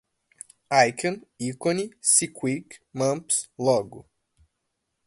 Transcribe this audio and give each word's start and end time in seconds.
icon, 0.87 1.15
ícone, 1.47 1.83
sequeak, 2.13 2.67
mumps, 2.97 3.35
logo 3.65 3.99